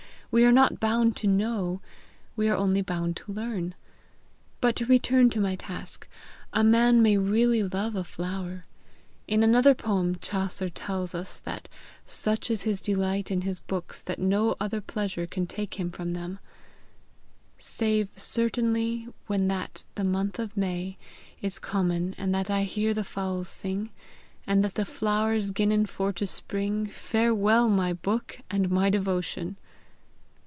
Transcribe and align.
"We 0.33 0.45
are 0.45 0.51
not 0.53 0.79
bound 0.79 1.17
to 1.17 1.27
know; 1.27 1.81
we 2.37 2.47
are 2.47 2.55
only 2.55 2.81
bound 2.81 3.17
to 3.17 3.33
learn. 3.33 3.75
But 4.61 4.77
to 4.77 4.85
return 4.85 5.29
to 5.31 5.41
my 5.41 5.57
task: 5.57 6.07
a 6.53 6.63
man 6.63 7.01
may 7.01 7.17
really 7.17 7.63
love 7.63 7.97
a 7.97 8.05
flower. 8.05 8.65
In 9.27 9.43
another 9.43 9.75
poem 9.75 10.17
Chaucer 10.21 10.69
tells 10.69 11.13
us 11.13 11.37
that 11.41 11.67
such 12.05 12.49
is 12.49 12.61
his 12.61 12.79
delight 12.79 13.29
in 13.29 13.41
his 13.41 13.59
books 13.59 14.01
that 14.03 14.19
no 14.19 14.55
other 14.57 14.79
pleasure 14.79 15.27
can 15.27 15.47
take 15.47 15.73
him 15.73 15.91
from 15.91 16.13
them 16.13 16.39
Save 17.57 18.07
certainly, 18.15 19.09
when 19.27 19.49
that 19.49 19.83
the 19.95 20.05
month 20.05 20.39
of 20.39 20.55
May 20.55 20.97
Is 21.41 21.59
comen, 21.59 22.15
and 22.17 22.33
that 22.33 22.49
I 22.49 22.61
heare 22.63 22.93
the 22.93 23.03
foules 23.03 23.49
sing, 23.49 23.89
And 24.47 24.63
that 24.63 24.75
the 24.75 24.85
floures 24.85 25.51
ginnen 25.51 25.87
for 25.89 26.13
to 26.13 26.25
spring, 26.25 26.85
Farwell 26.87 27.67
my 27.67 27.91
booke, 27.91 28.39
and 28.49 28.71
my 28.71 28.89
devotion! 28.89 29.57